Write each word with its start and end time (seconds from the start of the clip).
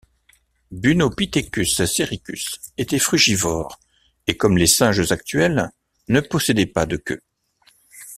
Bunopithecus 0.71 1.83
sericus 1.85 2.57
était 2.79 2.97
frugivore 2.97 3.79
et, 4.25 4.35
comme 4.35 4.57
les 4.57 4.65
singes 4.65 5.11
actuels, 5.11 5.69
ne 6.07 6.21
possédait 6.21 6.65
pas 6.65 6.87
de 6.87 6.97
queue. 6.97 7.21